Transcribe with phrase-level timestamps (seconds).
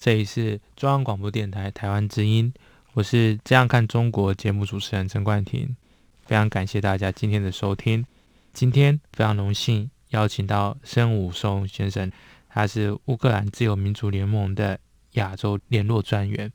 [0.00, 2.50] 这里是中央广播电台台湾之音，
[2.94, 5.76] 我是《这样看中国》节目主持人陈冠廷。
[6.24, 8.06] 非常感谢大家今天的收听。
[8.54, 12.10] 今天非常荣幸邀请到申武松先生，
[12.48, 14.80] 他是乌克兰自由民主联盟的
[15.12, 16.50] 亚洲联络专员。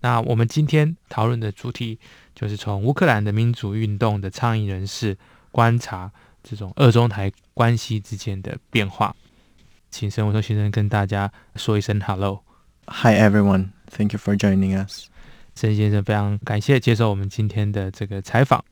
[0.00, 1.98] 那我们今天讨论的主题
[2.34, 5.14] 就是从乌克兰的民主运动的倡议人士
[5.52, 6.10] 观察
[6.42, 9.14] 这种二中台关系之间的变化。
[9.90, 12.42] 请申武松先生跟大家说一声 “hello”。
[12.90, 15.08] Hi everyone, thank you for joining us。
[15.54, 18.64] 申先生非常感谢接受我们今天的这个采访。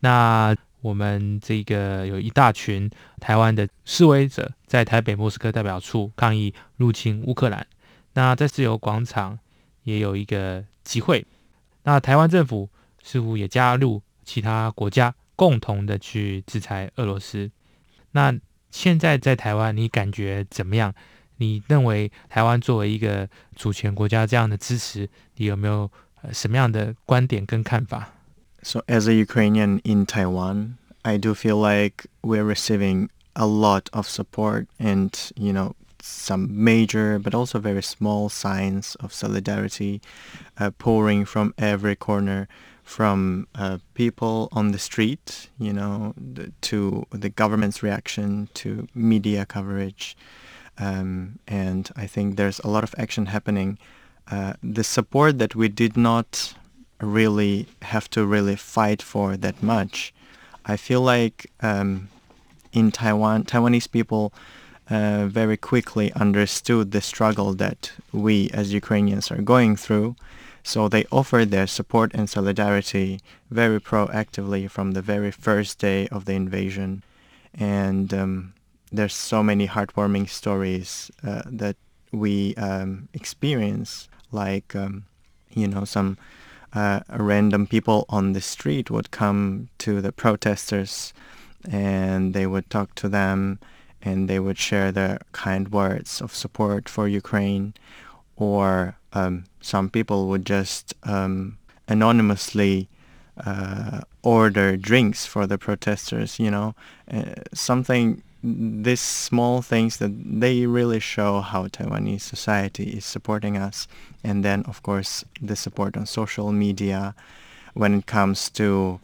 [0.00, 7.66] 那我们这个有一大群台湾的示威者在台北莫斯科代表处抗议入侵乌克兰。
[8.12, 9.38] 那在自由广场
[9.84, 11.26] 也有一个集会。
[11.84, 12.68] 那台湾政府
[13.02, 17.50] 似乎也加入其他国家共同的去制裁俄罗斯。
[18.12, 18.38] 那
[18.70, 20.94] 现在在台湾，你感觉怎么样？
[21.37, 25.89] 你认为台湾作为一个主权国家这样的支持，你有没有
[26.31, 28.09] 什么样的观点跟看法？
[28.63, 34.67] So, as a Ukrainian in Taiwan, I do feel like we're receiving a lot of support
[34.77, 40.01] and, you know, some major but also very small signs of solidarity
[40.59, 42.47] uh, pouring from every corner
[42.83, 49.45] from uh, people on the street, you know, the, to the government's reaction to media
[49.45, 50.15] coverage.
[50.78, 53.78] um, and I think there's a lot of action happening.
[54.30, 56.54] Uh, the support that we did not
[57.00, 60.12] really have to really fight for that much.
[60.64, 62.08] I feel like um,
[62.72, 64.32] in Taiwan, Taiwanese people
[64.90, 70.16] uh, very quickly understood the struggle that we as Ukrainians are going through.
[70.62, 73.20] So they offered their support and solidarity
[73.50, 77.04] very proactively from the very first day of the invasion.
[77.54, 78.52] And um,
[78.92, 81.76] there's so many heartwarming stories uh, that
[82.12, 85.04] we um, experience, like, um,
[85.50, 86.18] you know, some
[86.72, 91.12] uh, random people on the street would come to the protesters
[91.68, 93.58] and they would talk to them
[94.02, 97.74] and they would share their kind words of support for Ukraine.
[98.36, 101.58] Or um, some people would just um,
[101.88, 102.88] anonymously
[103.44, 106.74] uh, order drinks for the protesters, you know,
[107.10, 113.88] uh, something these small things that they really show how Taiwanese society is supporting us.
[114.22, 117.14] And then, of course, the support on social media
[117.74, 119.00] when it comes to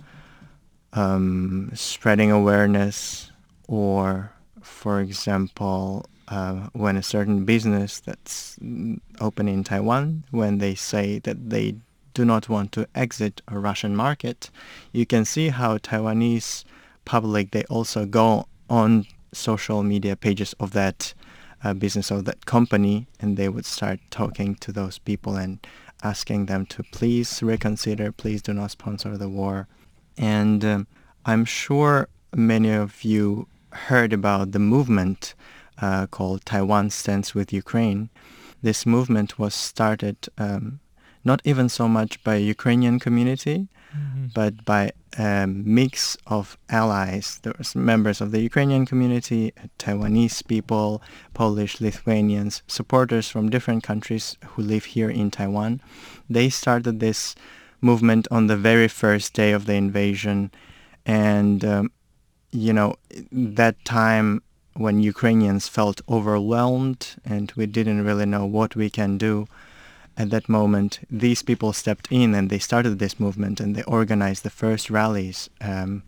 [0.93, 3.31] um, spreading awareness
[3.69, 4.33] or,
[4.63, 8.59] for example, uh, when a certain business that's
[9.21, 11.75] open in Taiwan, when they say that they
[12.15, 14.51] do not want to exit a Russian market,
[14.93, 16.65] you can see how Taiwanese
[17.05, 21.15] public, they also go on social media pages of that
[21.65, 25.65] uh, business of that company and they would start talking to those people and
[26.03, 29.69] asking them to please reconsider, please do not sponsor the war.
[30.19, 30.87] And um,
[31.25, 35.35] I'm sure many of you heard about the movement
[35.81, 38.11] uh, called Taiwan Stands with Ukraine.
[38.63, 40.81] This movement was started um,
[41.25, 44.27] not even so much by Ukrainian community, mm-hmm.
[44.35, 47.39] but by a mix of allies.
[47.43, 51.03] There was members of the Ukrainian community, Taiwanese people,
[51.35, 55.81] Polish, Lithuanians, supporters from different countries who live here in Taiwan.
[56.29, 57.35] They started this
[57.81, 60.51] movement on the very first day of the invasion.
[61.05, 61.93] And, um,
[62.53, 62.95] you know,
[63.31, 64.43] that time
[64.75, 69.47] when Ukrainians felt overwhelmed and we didn't really know what we can do,
[70.18, 74.44] at that moment, these people stepped in and they started this movement and they organized
[74.44, 75.50] the first rallies.
[75.62, 76.02] Um,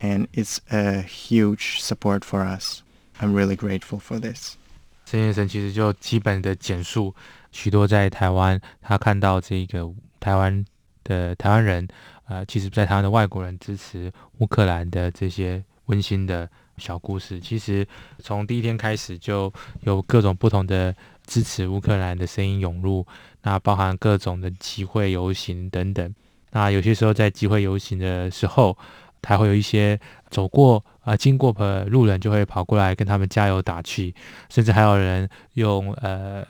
[0.00, 2.82] and it's a huge support for us.
[3.20, 4.56] I'm really grateful for this.
[5.04, 7.14] 陈先生其实就基本的简述
[7.52, 10.64] 许多在台湾，他看到这个台湾
[11.04, 11.86] 的台湾人，
[12.24, 16.48] 呃，其实在台湾的外国人支持乌克兰的这些温馨的
[16.78, 17.38] 小故事。
[17.38, 17.86] 其实
[18.18, 19.52] 从第一天开始就
[19.82, 20.92] 有各种不同的
[21.26, 23.06] 支持乌克兰的声音涌入。
[23.47, 26.13] 那包含各种的集会游行等等。
[26.51, 28.77] 那有些时候在集会游行的时候，
[29.23, 29.97] 还会有一些
[30.29, 34.13] 走过啊经过的路人就会跑过来跟他们加油打气，
[34.49, 36.45] 甚至还有人用呃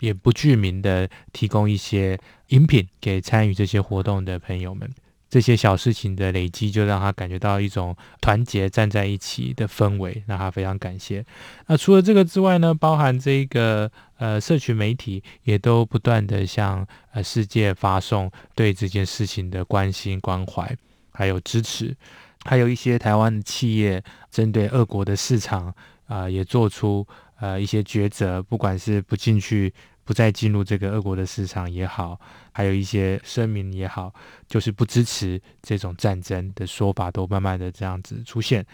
[0.00, 2.18] 也不具名的提供一些
[2.48, 4.90] 饮品给参与这些活动的朋友们。
[5.32, 11.24] 这些小事情的累积，就让他感觉到一种团结、站在一起的氛围，让他非常感谢。
[11.68, 20.76] 那除了这个之外呢，包含这个呃，社群媒体也都不断的向呃世界发送对这件事情的关心、关怀，
[21.12, 21.96] 还有支持。
[22.44, 25.74] 还有一些台湾的企业针对俄国的市场
[26.08, 27.08] 啊，也做出
[27.40, 29.72] 呃一些抉择，不管是不进去。
[30.04, 32.20] 不再进入这个俄国的市场也好，
[32.52, 34.12] 还有一些声明也好，
[34.46, 38.64] 就是不支持这种战争的说法，都慢慢的这样子出现，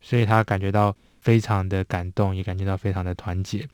[0.00, 3.68] 所以他感觉到非常的感动，也感觉到非常的团结。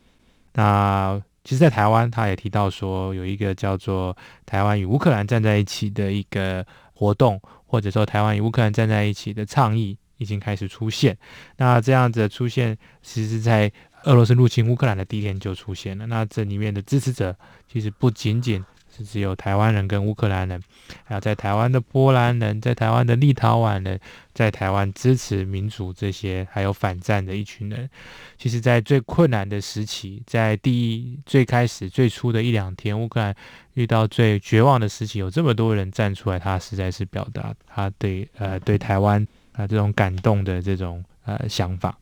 [0.54, 4.14] 那其实，在台湾，他也提到说，有一个叫做
[4.44, 11.16] “台湾与乌克兰站在一起”的一个活动，或者说“台湾与乌克兰站在一起”的倡议已经开始出现。
[11.56, 13.72] 那这样子的出现，其实在
[14.04, 16.06] 俄罗斯入侵乌克兰的第一天就出现了。
[16.06, 17.34] 那这里面的支持者
[17.72, 18.62] 其实不仅仅
[19.00, 20.62] 是只有台湾人跟乌克兰人，
[21.04, 23.98] 还有在台湾的波兰人，在台湾的立陶宛人，
[24.34, 27.88] 在台湾支持民主这些还有反战的一群人。
[28.36, 33.34] 其实，在最困难的时期，在第一最开始最初的一两天，乌克兰
[33.74, 41.96] 遇到最绝望的时期，有这么多人站出来，他实在是表达他对呃对台湾啊这种感动的这种呃想法。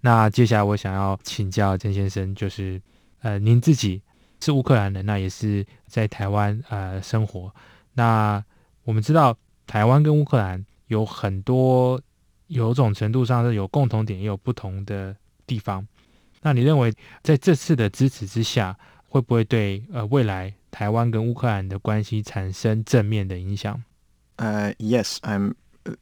[0.00, 2.80] 那接下来我想要请教曾先生，就是
[3.22, 4.00] 呃，您自己
[4.41, 7.53] 是乌克兰人，那也是在台湾呃生活。
[7.93, 8.43] 那
[8.83, 9.37] 我们知道
[9.67, 12.01] 台湾跟乌克兰有很多
[12.47, 15.15] 有种程度上是有共同点，也有不同的
[15.47, 15.87] 地方。
[16.41, 23.81] 那你认为在这次的支持之下，会不会对呃未来台湾跟乌克兰的关系产生正面的影响？
[24.35, 25.53] 呃，Yes，I'm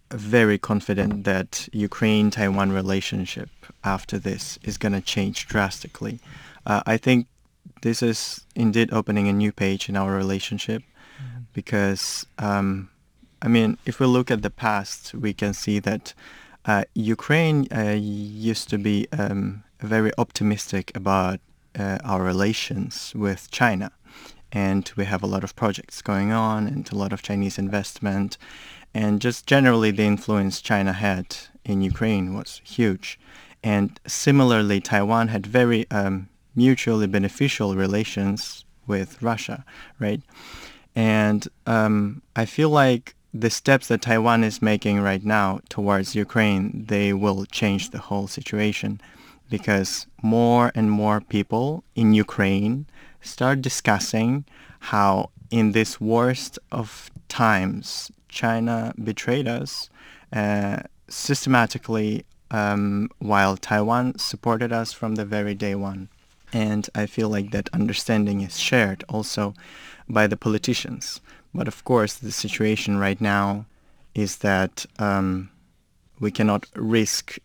[0.09, 3.47] very confident that Ukraine-Taiwan relationship
[3.81, 6.19] after this is going to change drastically.
[6.63, 7.25] Uh, I think
[7.86, 11.42] this is indeed opening a new page in our relationship mm-hmm.
[11.52, 12.90] because, um,
[13.40, 16.12] I mean, if we look at the past, we can see that
[16.64, 17.96] uh, Ukraine uh,
[18.50, 21.38] used to be um, very optimistic about
[21.78, 23.92] uh, our relations with China.
[24.50, 28.36] And we have a lot of projects going on and a lot of Chinese investment.
[28.94, 33.16] And just generally the influence China had in Ukraine was huge.
[33.62, 39.64] And similarly, Taiwan had very um, mutually beneficial relations with Russia,
[40.00, 40.22] right?
[40.94, 46.84] And um, I feel like the steps that Taiwan is making right now towards Ukraine,
[46.88, 49.00] they will change the whole situation
[49.50, 52.86] because more and more people in Ukraine
[53.20, 54.44] start discussing
[54.80, 59.90] how in this worst of times, China betrayed us
[60.32, 66.08] uh, systematically um, while Taiwan supported us from the very day one.
[66.56, 69.52] And I feel like that understanding is shared also
[70.08, 71.20] by the politicians.
[71.52, 73.66] But of course, the situation right now
[74.14, 75.50] is that um,
[76.18, 77.38] we cannot risk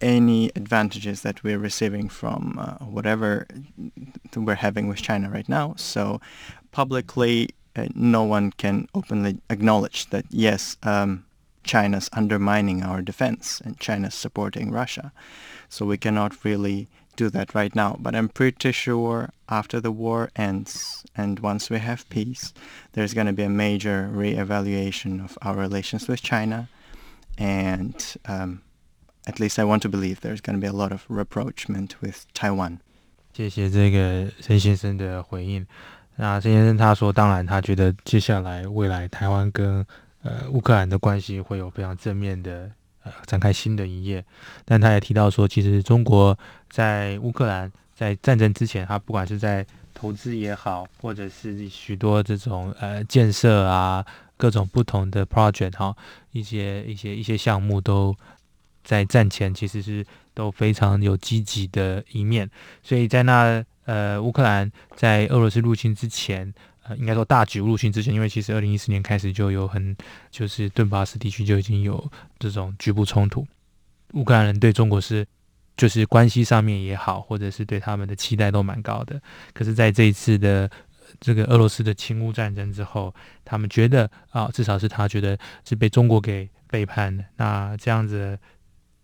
[0.00, 3.46] any advantages that we're receiving from uh, whatever
[4.34, 5.74] we're having with China right now.
[5.76, 6.20] So
[6.72, 11.24] publicly, uh, no one can openly acknowledge that, yes, um,
[11.67, 15.11] China's undermining our defense and China's supporting Russia.
[15.69, 17.95] So we cannot really do that right now.
[17.99, 22.53] But I'm pretty sure after the war ends and once we have peace,
[22.93, 26.67] there's going to be a major reevaluation of our relations with China.
[27.37, 27.95] And
[28.25, 28.61] um,
[29.25, 32.25] at least I want to believe there's going to be a lot of rapprochement with
[32.33, 32.79] Taiwan.
[33.33, 35.65] 谢谢这个陈先生的回应。
[36.17, 39.83] 那陈先生他说，当然他觉得接下来未来台湾跟
[40.28, 42.70] 呃，乌克兰的关系会有非常正面的
[43.02, 44.22] 呃展开新的一页，
[44.66, 54.04] 但他也提到说，其实中国在乌克兰在战争之前，他不管是在投资也好，或者是许多这种呃建设啊，
[54.36, 55.96] 各种不同的 project 哈，
[56.32, 58.14] 一些一些一些项目都
[58.84, 60.04] 在战前其实是
[60.34, 62.50] 都非常有积极的一面，
[62.82, 66.52] 所以在那呃乌克兰在俄罗斯入侵之前。
[66.96, 69.96] 应该说大举入侵之前，因为其实二零一四年开始就有很，
[70.30, 73.46] 就是顿巴斯地区就已经有这种局部冲突。
[74.14, 75.26] 乌克兰人对中国是，
[75.76, 79.20] 就是关系上面也好，或者是对他们的期待都蛮高的。
[79.52, 80.70] 可是，在这一次的
[81.20, 83.14] 这个俄罗斯的侵乌战争之后，
[83.44, 87.24] 他们觉得啊，至少是他觉得是被中国给背叛的。
[87.36, 88.38] 那这样子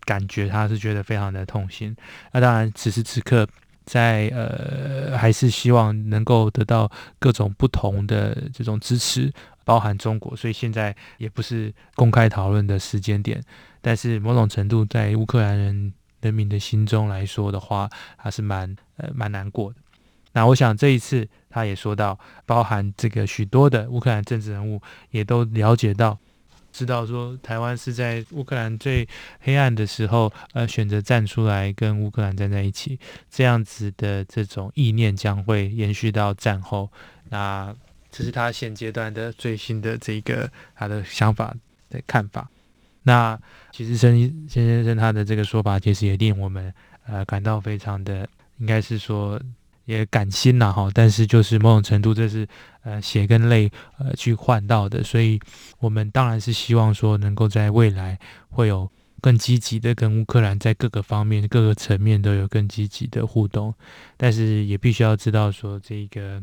[0.04, 1.94] 感觉，他是觉得非常的痛心。
[2.32, 3.46] 那当然，此时此刻。
[3.84, 9.32] 在呃，还是希望能够得到各种不同的这种支持，
[9.64, 13.42] 包含中国，所以现在也不是公开讨论的时间点。
[13.80, 19.76] 但是某种程度，在乌克兰人人民的心中来说的话，还是蛮呃蛮难过的。
[20.32, 26.18] 那我想这一次他也说到，包含这个许多的乌克兰政治人物也都了解到。
[26.74, 32.98] 知道说台湾是在乌克兰最黑暗的时候，呃，选择站出来跟乌克兰站在一起，
[33.30, 36.90] 这样子的这种意念将会延续到战后。
[37.30, 37.72] 那
[38.10, 41.54] 这是他现阶段的最新的这个他的想法
[41.88, 42.50] 的看法。
[43.04, 43.38] 那
[43.70, 46.74] 其实申先生他的这个说法，其实也令我们
[47.06, 48.28] 呃感到非常的，
[48.58, 49.40] 应该是说。
[49.84, 52.46] 也感心呐哈，但是就是某种程度，这是
[52.82, 55.38] 呃血跟泪呃去换到的，所以
[55.78, 63.74] 我们当然是希望说能够在未来会有更积极的跟乌克兰在各个方面各个层面都有更积极的互动，
[64.16, 66.42] 但是也必须要知道说这个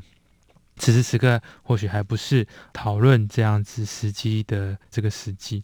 [0.78, 5.64] 此时此刻或许还不是讨论这样子时机的这个时机。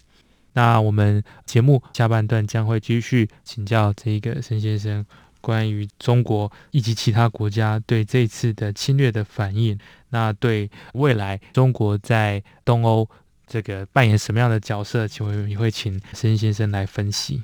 [0.53, 5.05] 那我们节目下半段将会继续请教这一个申先生。
[5.47, 13.09] 关于中国以及其他国家对这次的侵略的反应，那对未来中国在东欧
[13.47, 17.43] 这个扮演什么样的角色，请会也会请申先生来分析。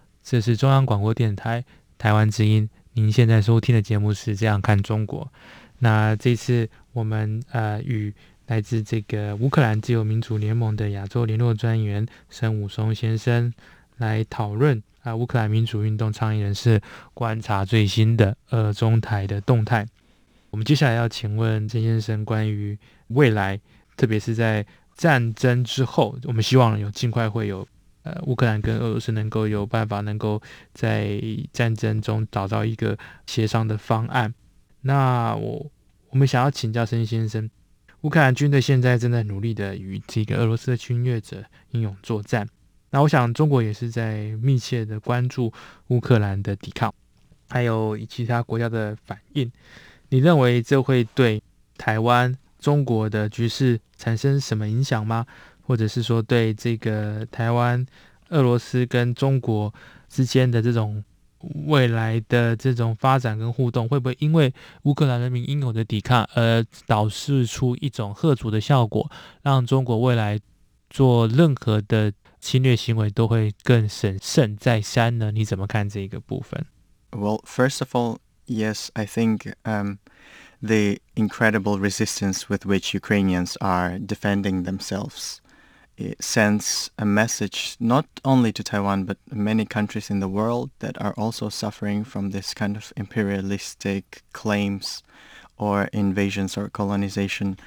[0.23, 1.63] 这是中央广播电台
[1.97, 5.25] 台湾之音，您现在收听的节目是《这样看中国》。
[5.79, 8.13] 那这次我们呃与
[8.47, 13.53] 来自这个乌克兰自由民主联盟的亚洲联络专员沈武松先生
[13.97, 14.81] 来讨论。
[15.01, 16.79] 啊，乌克兰民主运动倡议人士
[17.15, 19.83] 观察最新的呃中台的动态。
[20.51, 23.59] 我们接下来要请问郑先生关于未来，
[23.97, 24.63] 特别是在
[24.95, 27.67] 战争之后，我们希望有尽快会有
[28.03, 30.41] 呃乌克兰跟俄罗斯能够有办法能够
[30.73, 31.21] 在
[31.53, 34.33] 战争中找到一个协商的方案。
[34.81, 35.71] 那我
[36.09, 37.49] 我们想要请教申先生，
[38.01, 42.47] 乌克兰军队现在正在努力的与这个俄罗斯的侵略者英勇作战。
[42.89, 45.53] 那我想，中国也是在密切的关注
[45.87, 46.93] 乌克兰的抵抗，
[47.49, 49.49] 还有其他国家的反应。
[50.09, 51.41] 你认为这会对
[51.77, 55.25] 台湾、中国的局势产生什么影响吗？
[55.71, 57.85] 或者是说，对这个台湾、
[58.27, 59.73] 俄罗斯跟中国
[60.09, 61.01] 之间的这种
[61.67, 69.09] 未来的这种发展跟互动，会不会因为乌克兰人民应有的抵抗而导致出一种贺阻的效果，
[69.43, 70.37] 让中国未来
[70.89, 72.11] 做任何的？
[72.41, 75.29] 侵略行为都会更审慎再三呢？
[75.31, 76.65] 你怎么看这个部分
[77.11, 79.99] ？Well, first of all, yes, I think um,
[80.59, 85.37] the incredible resistance with which Ukrainians are defending themselves
[86.19, 91.13] sends a message not only to Taiwan but many countries in the world that are
[91.17, 95.03] also suffering from this kind of imperialistic claims
[95.57, 97.57] or invasions or colonization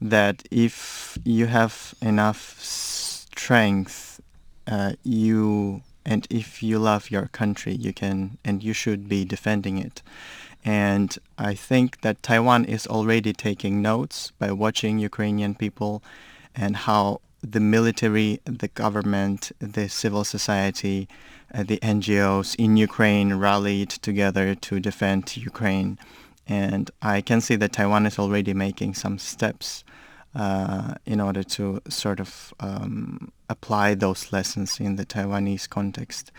[0.00, 4.20] that if you have enough strength
[4.66, 9.78] uh, you and if you love your country, you can and you should be defending
[9.78, 10.02] it.
[10.64, 16.02] And I think that Taiwan is already taking notes by watching Ukrainian people
[16.54, 21.08] and how the military, the government, the civil society,
[21.52, 25.98] uh, the NGOs in Ukraine rallied together to defend Ukraine.
[26.46, 29.84] And I can see that Taiwan is already making some steps
[30.34, 36.32] uh, in order to sort of um, apply those lessons in the Taiwanese context.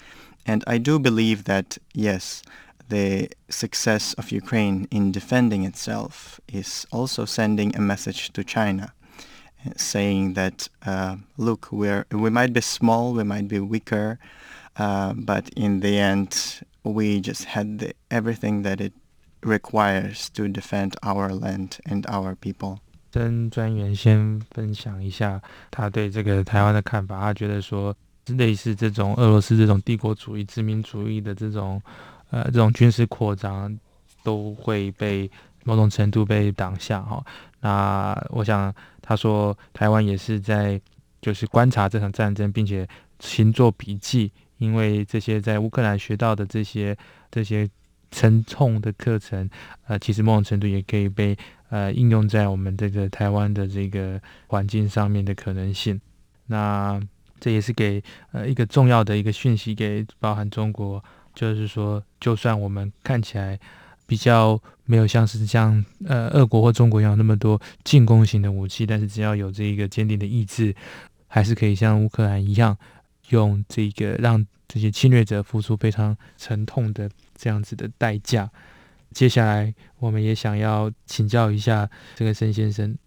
[0.45, 2.43] And I do believe that, yes,
[2.89, 8.93] the success of Ukraine in defending itself is also sending a message to China,
[9.76, 14.18] saying that, uh, look, we're, we might be small, we might be weaker,
[14.76, 18.92] uh, but in the end, we just had the, everything that it
[19.42, 22.78] requires to defend our land and our people.
[23.12, 27.20] 跟专员先分享一下他对这个台湾的看法。
[27.20, 27.94] 他觉得说，
[28.26, 31.82] 类似这种俄罗斯这种帝国主义、殖民主义的这种
[32.30, 33.76] 呃这种军事扩张，
[34.22, 35.30] 都会被
[35.64, 37.22] 某种程度被挡下哈。
[37.65, 40.79] 那我想他说，台湾也是在
[41.19, 46.95] 就是观察这场战争，并且勤做笔记，因为这些在乌克兰学到的这些
[47.31, 47.67] 这些
[48.11, 49.49] 沉重的课程，
[49.87, 51.35] 呃，其实某种程度也可以被。
[51.69, 55.99] 呃，应用在我们这个台湾的这个环境上面的可能性，
[56.45, 56.97] 那
[57.39, 61.03] 这也是给呃一个重要的一个讯息给包含中国，
[61.33, 63.59] 就是说，就算我们看起来
[64.05, 70.75] 比较没有像是像呃俄国或中国一样那么多进攻型的武器，但是只要有这一个坚定的意志，
[71.27, 72.77] 还是可以像乌克兰一样，
[73.29, 78.49] 用这个让这些侵略者付出非常沉痛的这样子的代价。
[79.11, 82.97] 接下来，我们也想要请教一下这个申先生，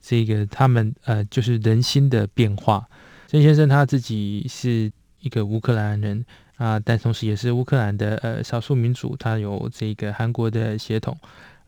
[0.00, 2.88] 这个他们呃，就是人心的变化。
[3.30, 6.24] 申先生他自己是一个乌克兰人
[6.58, 11.16] 啊，但同时也是乌克兰的呃少数民族，他有这个韩国的血统。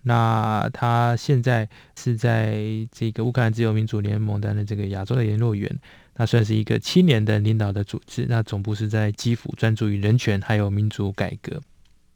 [0.03, 2.59] 那他现在是在
[2.91, 5.71] 这个乌克兰自由民主联盟担任这个亚洲的联络员，
[6.17, 8.27] 那算是一个七年的领导的组织。
[8.29, 11.61] 那总部是在基辅，专注于人权还有民主改革。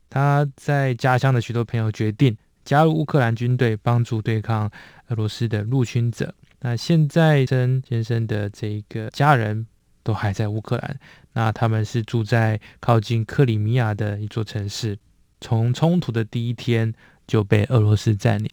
[0.09, 4.71] 他在家乡的许多朋友决定加入乌克兰军队，帮助对抗
[5.09, 6.35] 俄罗斯的入侵者。
[6.61, 9.67] 那现在曾先生的这个家人
[10.05, 11.01] 都还在乌克兰，
[11.33, 14.97] 那他们是住在靠近克里米亚的一座城市，
[15.41, 16.95] 从冲突的第一天
[17.27, 18.49] 就被俄罗斯占领。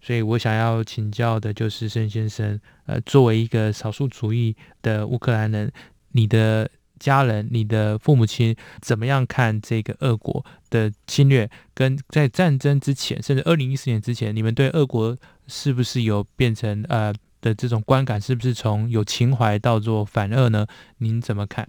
[0.00, 5.70] 所以我想要请教的就是申先生，呃，作为一个少数族裔的乌克兰人，
[6.10, 6.68] 你的。
[6.98, 11.48] 家人，你的父母亲怎么样看这个俄国的侵略？
[11.72, 18.19] 跟在战争之前，甚至二零一四年之前，你们对俄国是不是有变成呃的这种观感？
[18.19, 20.67] 是不是从有情怀到做反俄呢？
[20.97, 21.67] 您怎么看？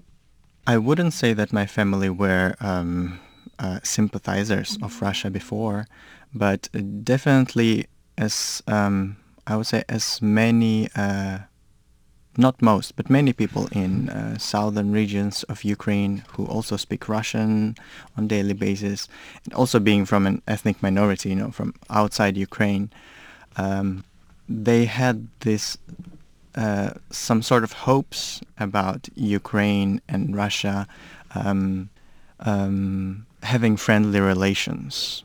[0.65, 3.19] I wouldn't say that my family were um,
[3.59, 5.85] uh, sympathizers of Russia before,
[6.33, 6.69] but
[7.05, 10.89] definitely as um, I would say as many.
[10.95, 11.41] Uh,
[12.37, 17.77] not most, but many people in uh, southern regions of Ukraine who also speak Russian
[18.17, 19.07] on daily basis,
[19.45, 22.91] and also being from an ethnic minority, you know, from outside Ukraine,
[23.57, 24.03] um,
[24.50, 25.78] they had this
[26.56, 30.88] uh, some sort of hopes about Ukraine and Russia
[31.36, 31.90] um,
[32.40, 35.24] um, having friendly relations,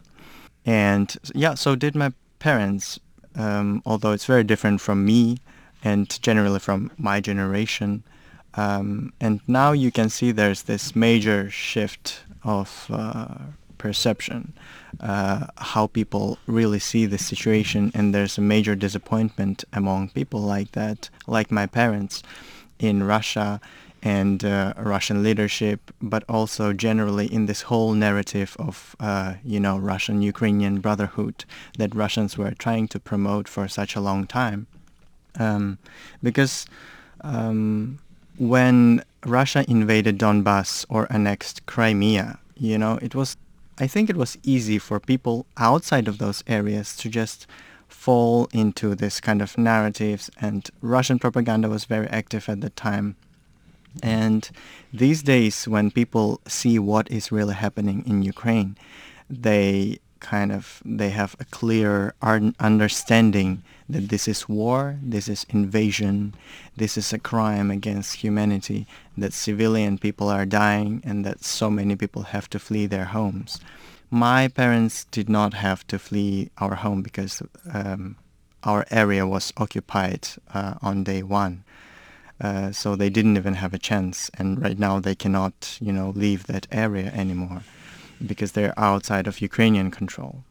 [0.66, 3.00] and yeah, so did my parents.
[3.36, 5.38] Um, although it's very different from me
[5.82, 8.04] and generally from my generation.
[8.54, 13.34] Um, and now you can see there's this major shift of uh,
[13.86, 14.40] perception,
[15.12, 15.40] uh,
[15.72, 16.26] how people
[16.58, 21.66] really see the situation, and there's a major disappointment among people like that, like my
[21.80, 22.14] parents
[22.78, 23.60] in Russia
[24.20, 29.76] and uh, Russian leadership, but also generally in this whole narrative of, uh, you know,
[29.92, 31.36] Russian-Ukrainian brotherhood
[31.80, 34.60] that Russians were trying to promote for such a long time.
[35.44, 35.78] Um,
[36.22, 36.54] because
[37.32, 37.98] um,
[38.38, 39.04] when
[39.38, 43.36] Russia invaded Donbass or annexed Crimea, you know, it was,
[43.78, 47.46] I think it was easy for people outside of those areas to just
[47.88, 53.16] fall into this kind of narratives and Russian propaganda was very active at the time.
[54.02, 54.48] And
[54.92, 58.76] these days when people see what is really happening in Ukraine,
[59.28, 66.34] they kind of they have a clear understanding that this is war, this is invasion,
[66.76, 71.94] this is a crime against humanity, that civilian people are dying and that so many
[71.96, 73.60] people have to flee their homes.
[74.10, 77.42] My parents did not have to flee our home because
[77.72, 78.16] um,
[78.62, 81.64] our area was occupied uh, on day one.
[82.40, 86.10] Uh, so they didn't even have a chance and right now they cannot, you know,
[86.16, 87.62] leave that area anymore
[88.24, 90.42] because they're outside of Ukrainian control.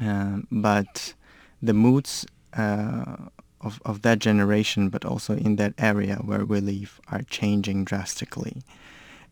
[0.00, 1.14] Um, but
[1.62, 7.00] the moods uh, of, of that generation, but also in that area where we live,
[7.10, 8.62] are changing drastically.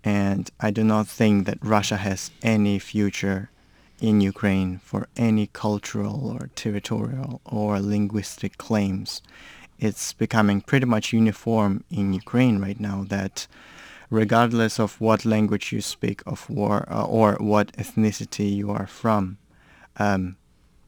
[0.03, 3.51] And I do not think that Russia has any future
[4.01, 9.23] in Ukraine for any cultural or territorial or linguistic claims.
[9.79, 13.47] It's becoming pretty much uniform in Ukraine right now that
[14.11, 19.39] regardless of what language you speak of war uh, or what ethnicity you are from,
[19.99, 20.37] um,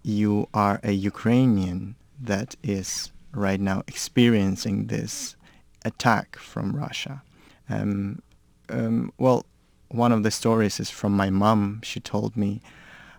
[0.02, 5.36] you are a Ukrainian that is right now experiencing this
[5.84, 7.22] attack from Russia.
[7.68, 8.22] Um,
[8.68, 9.44] um, well,
[9.88, 11.80] one of the stories is from my mom.
[11.82, 12.60] She told me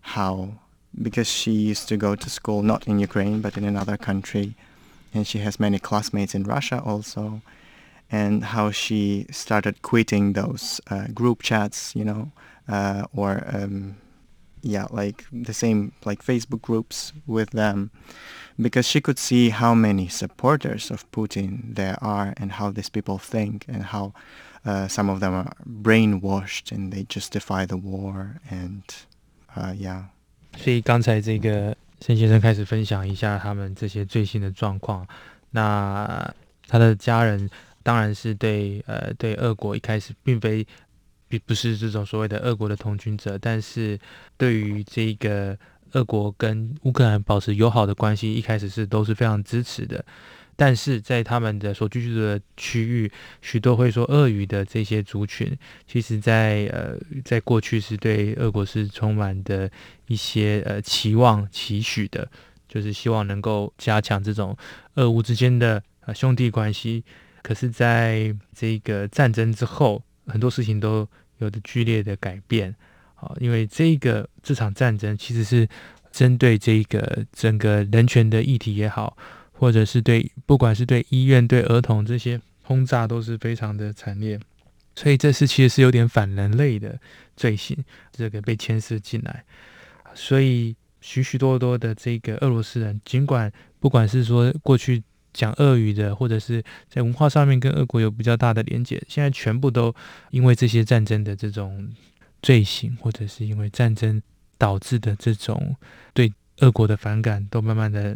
[0.02, 0.60] how,
[1.02, 4.56] because she used to go to school not in Ukraine but in another country,
[5.14, 7.42] and she has many classmates in Russia also,
[8.12, 12.32] and how she started quitting those uh, group chats, you know,
[12.68, 13.96] uh, or um,
[14.62, 17.92] yeah, like the same like Facebook groups with them,
[18.57, 23.19] because she could see how many supporters of Putin there are and how these people
[23.19, 24.13] think and how
[24.65, 28.83] uh, some of them are brainwashed and they justify the war and
[29.57, 30.05] uh, yeah.
[30.57, 35.07] 所以刚才这个申先生开始分享一下他们这些最新的状况。
[35.51, 36.33] 那
[36.67, 37.49] 他的家人
[37.83, 40.67] 当然是对呃对俄国一开始并非
[41.29, 43.99] 并不是这种所谓的俄国的同情者，但是
[44.37, 45.57] 对于这个
[45.96, 50.06] 俄国跟乌克兰保持友好的关系，一开始是都是非常支持的。
[50.58, 59.70] 但是在他们的所居住的区域，许多会说俄语的这些族群，其实，在呃，在过去是对俄国是充满的
[60.08, 62.30] 一些呃期望、期许的，
[62.70, 64.56] 就是希望能够加强这种
[64.96, 67.04] 俄乌之间的呃兄弟关系。
[67.42, 71.06] 可是，在这个战争之后，很多事情都
[71.40, 72.74] 有着剧烈的改变
[73.26, 75.68] 啊，因为这个这场战争其实是
[76.12, 79.18] 针对这个整个人权的议题也好。
[79.58, 84.38] 或者是对，不管是对医院、对儿童这些轰炸都是非常的惨烈，
[84.98, 87.00] 所以这是其实是有点反人类的
[87.38, 87.78] 罪行，
[88.12, 89.46] 这个被牵涉进来，
[90.14, 99.96] 所以许许多多的这个俄罗斯人，尽管不管是说过去讲俄语的，或者是在文化上面跟俄国有比较大的连结，现在全部都
[100.32, 101.90] 因为这些战争的这种
[102.46, 104.22] 罪行，或者是因为战争
[104.56, 105.76] 导致的这种
[106.14, 108.16] 对俄国的反感，都慢慢的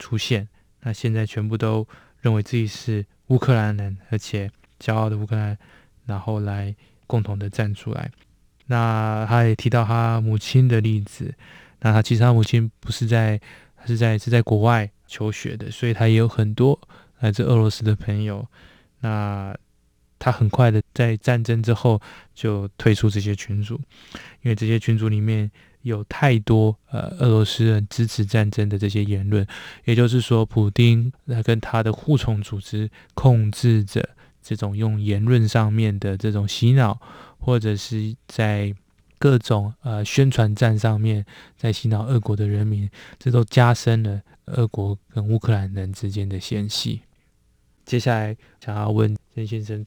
[0.00, 0.48] 出现。
[0.80, 1.86] 那现在全部都
[2.20, 5.56] 认为自己是乌克兰人，而且骄傲的乌克兰，
[6.06, 6.74] 然后来
[7.06, 8.10] 共同的站出来。
[8.66, 11.32] 那他也提到他母亲的例子，
[11.78, 13.40] 那他其实他母亲不是在，
[13.86, 16.76] 是在是在国外求学的，所以他也有很多
[17.20, 18.44] 来自俄罗斯的朋友。
[19.02, 19.56] 那
[20.18, 22.00] 他很快的在战争之后
[22.34, 23.74] 就退出这些群组，
[24.42, 25.50] 因为这些群组里面。
[25.82, 29.46] 有太多呃俄罗斯人支持战争的这些言论，
[29.84, 34.06] 也就是说，普丁那跟他的护从组织控制着
[34.42, 37.00] 这种用言论上面的这种洗脑，
[37.38, 38.74] 或者是在
[39.18, 41.24] 各种呃宣传战上面
[41.56, 47.00] 在洗脑俄国的人民，这都加深了俄国跟乌克兰人之间的嫌隙。
[47.86, 49.86] 接下来想要问曾先生，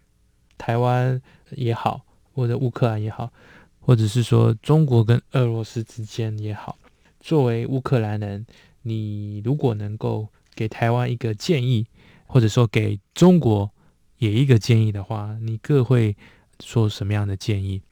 [0.61, 3.33] 台湾也好，或者乌克兰也好。
[3.81, 6.77] 或者是说中国跟俄罗斯之间也好，
[7.21, 8.45] 作为乌克兰人，
[8.83, 11.87] 你如果能够给台湾一个建议，
[12.27, 13.71] 或者说给中国
[14.19, 16.17] 也一个建议的话，你各会
[16.59, 17.83] 说什么样的建议？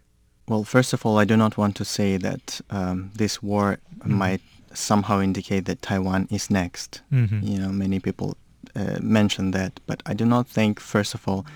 [0.46, 4.40] Well, first of all, I do not want to say that um, this war might
[4.74, 7.02] somehow indicate that Taiwan is next.
[7.12, 7.40] Mm-hmm.
[7.40, 8.34] You know, many people
[8.74, 11.46] uh, mention that, but I do not think, first of all,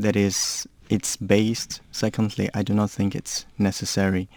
[0.00, 1.80] that is it's based.
[1.92, 4.28] Secondly, I do not think it's necessary.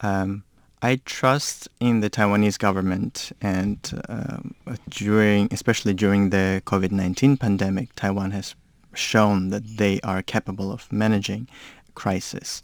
[0.00, 0.44] Um,
[0.82, 3.78] I trust in the Taiwanese government, and
[4.10, 4.54] um,
[4.90, 8.54] during, especially during the COVID-19 pandemic, Taiwan has
[8.94, 11.48] shown that they are capable of managing
[11.94, 12.62] crisis.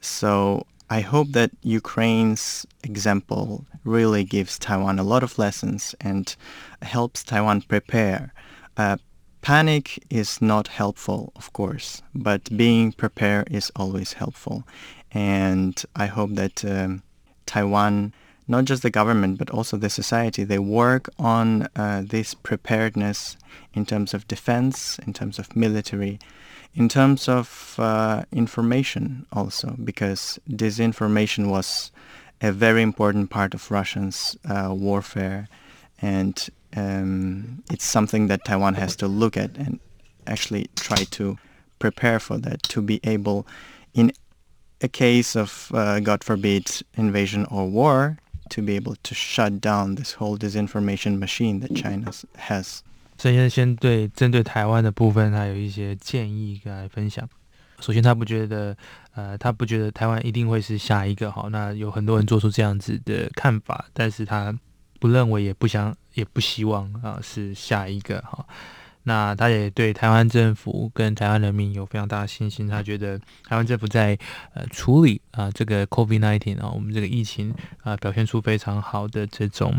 [0.00, 6.36] So I hope that Ukraine's example really gives Taiwan a lot of lessons and
[6.82, 8.34] helps Taiwan prepare.
[8.76, 8.98] Uh,
[9.44, 14.64] Panic is not helpful, of course, but being prepared is always helpful.
[15.12, 17.02] And I hope that um,
[17.44, 18.14] Taiwan,
[18.48, 23.36] not just the government, but also the society, they work on uh, this preparedness
[23.74, 26.18] in terms of defense, in terms of military,
[26.74, 31.92] in terms of uh, information also, because disinformation was
[32.40, 35.48] a very important part of Russians' uh, warfare.
[36.00, 39.79] And um, it's something that Taiwan has to look at and
[40.25, 41.37] actually try to
[41.79, 43.45] prepare for that to be able,
[43.93, 44.11] in
[44.81, 48.17] a case of uh, God forbid invasion or war,
[48.49, 52.81] to be able to shut down this whole disinformation machine that China has.
[53.17, 57.27] 郑先先对针对台湾的部分，他有一些建议来分享。
[57.81, 58.75] 首先，他不觉得，
[59.13, 61.47] 呃，他不觉得台湾一定会是下一个哈。
[61.51, 64.53] 那有很多人做出这样子的看法，但是他
[65.04, 68.42] 不认为，也不想，也不希望啊是下一个哈。
[69.02, 74.18] 那他也对台湾政府跟台湾人民有非常大的信心，他觉得台湾政府在
[74.54, 79.74] 呃处理啊这个 COVID-19 啊我们这个疫情啊表现出非常好的这种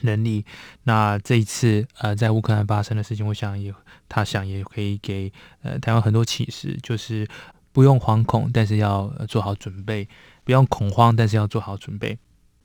[0.00, 0.44] 能力。
[0.82, 3.72] 那这一次呃在乌克兰发生的事情，我想也
[4.08, 5.32] 他想也可以给
[5.62, 7.28] 呃台湾很多启示，就是
[7.70, 10.08] 不用惶恐，但是要做好准备；
[10.42, 12.18] 不用恐慌，但是要做好准备。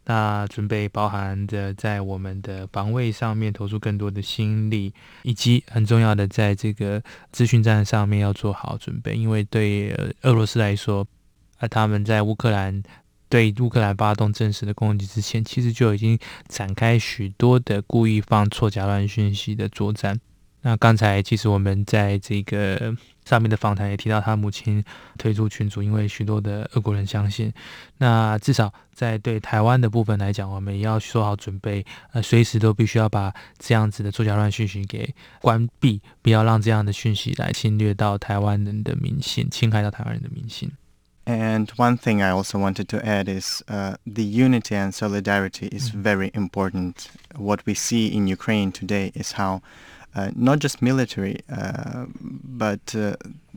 [0.10, 4.92] 那准备包含着在我们的防卫上面投入更多的心力，
[5.22, 7.00] 以及很重要的在这个
[7.32, 9.92] 资讯战上面要做好准备，因为对
[10.24, 11.06] 俄罗斯来说，
[11.60, 12.82] 啊，他们在乌克兰
[13.30, 16.18] 对乌克兰发动正式的攻击之前，其实就已经
[16.48, 20.20] 展开许多的故意放错假乱讯息的作战。
[20.64, 22.96] 那刚才其实我们在这个。
[23.30, 24.84] 上面的访谈也提到，他母亲
[25.20, 27.54] 退出群组，因为许多的俄国人相信。
[28.00, 40.72] 那至少在对台湾的部分来讲，我们也要做好准备，呃，随时都必须要把这样子的作假乱讯息给关闭，不要让这样的讯息来侵略到台湾人的民心，侵害到台湾人的民心。
[41.26, 46.32] And one thing I also wanted to add is uh, the unity and solidarity is very
[46.32, 46.94] important.
[47.36, 49.62] What we see in Ukraine today is how
[50.20, 53.16] uh, not just military, uh, but uh,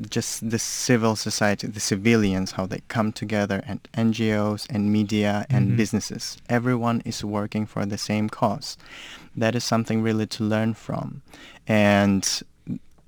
[0.09, 5.67] just the civil society, the civilians, how they come together, and NGOs and media and
[5.67, 5.77] mm-hmm.
[5.77, 6.39] businesses.
[6.49, 8.77] Everyone is working for the same cause.
[9.37, 11.23] That is something really to learn from.
[11.67, 12.25] And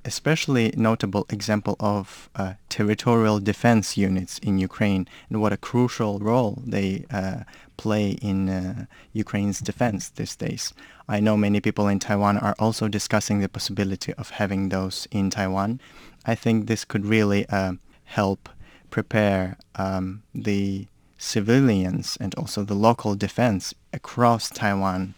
[0.04, 6.62] especially notable example of uh, territorial defense units in Ukraine and what a crucial role
[6.66, 7.40] they uh,
[7.76, 10.72] play in uh, Ukraine's defense these days.
[11.08, 15.30] I know many people in Taiwan are also discussing the possibility of having those in
[15.30, 15.80] Taiwan.
[16.24, 18.48] I think this could really uh, help
[18.90, 20.86] prepare um, the
[21.18, 25.14] civilians and also the local defense across Taiwan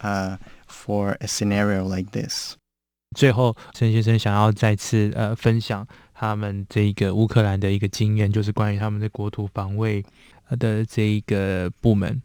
[0.00, 2.56] uh, for a scenario like this.
[3.16, 10.04] 最后，陈先生想要再次呃分享他们这个乌克兰的一个经验，就是关于他们的国土防卫
[10.60, 12.22] 的这一个部门，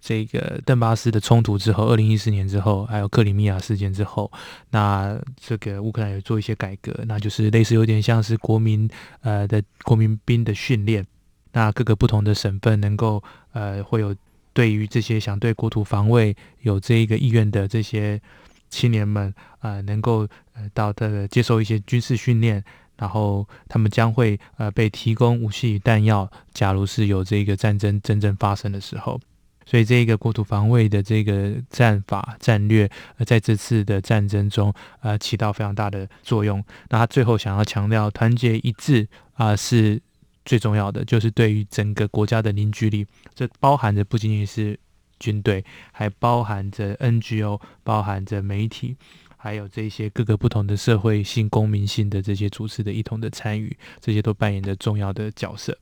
[0.00, 4.30] 这个邓巴斯的冲突之后，二零一四年之后，还有克里米亚事件之后，
[4.70, 8.88] 那这个乌克兰有做一些改革，那就是类似有点像是国民
[9.22, 11.04] 呃的国民兵的训练，
[11.50, 14.14] 那各个不同的省份能够呃会有
[14.52, 18.22] 对于这些想对国土防卫有这一个意愿的这些。
[18.70, 22.62] 青年们呃能够呃到的接受一些军事训练，
[22.96, 26.30] 然后他们将会呃被提供武器与弹药。
[26.52, 29.20] 假如是有这个战争真正发生的时候，
[29.64, 36.64] 所以这个国土防卫的这个战法战略，呃在这次的战争中呃起到非常大的作用。
[36.90, 40.00] 那他最后想要强调团结一致啊是
[40.44, 44.78] 最重要的，就是对于整个国家的凝聚力，这包含着不仅仅是。
[45.18, 48.96] 军队还包含着 NGO，包含着媒体，
[49.36, 55.76] 还有这些各个不同的社会性、公民性的这些组织的一同的参与，这些都扮演着重要的角色。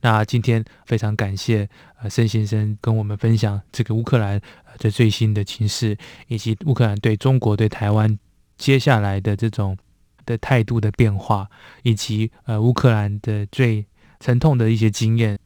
[0.00, 1.68] 那今天非常感谢
[2.00, 4.40] 呃盛先生跟我们分享这个乌克兰
[4.78, 8.18] 的最新的情势，以及乌克兰对中国、对台湾
[8.56, 9.78] 接下来的这种
[10.26, 11.48] 的态度的变化，
[11.84, 13.86] 以及呃乌克兰的最
[14.18, 15.38] 沉痛的一些经验。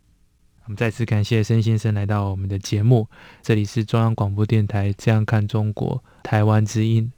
[0.67, 3.07] 我们再次感谢申先生来到我们的节目，
[3.41, 7.13] 这里是中央广播电台《这样看中国》台湾之音。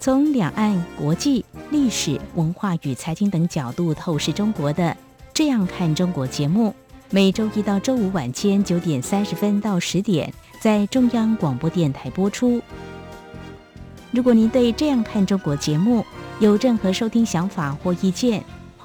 [0.00, 4.82] 从两岸、国际、历史文化与财经等角度透视中国的
[5.32, 6.74] 《这样看中国》节目，
[7.10, 12.60] 每周一到周五晚间九点三十分到十点在中央广播电台播出。
[14.10, 16.04] 如果您对《这样看中国》节目
[16.40, 18.42] 有任何收听想法或意见，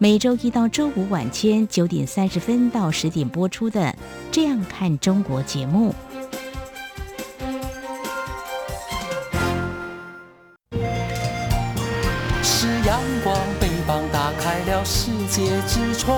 [0.00, 3.80] 每周一到周五晚间九点三十分到十点播出的
[4.30, 5.92] 《这样看中国》节目。
[12.44, 16.16] 是阳光，北方打开了世界之窗；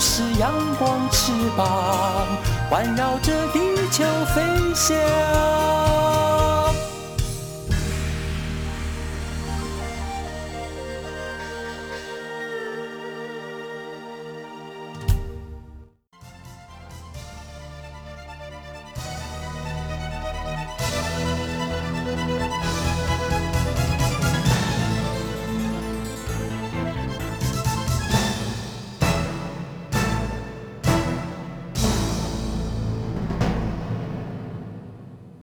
[0.00, 2.26] 是阳光，翅膀
[2.70, 3.60] 环绕着地
[3.90, 4.42] 球飞
[4.74, 5.87] 翔。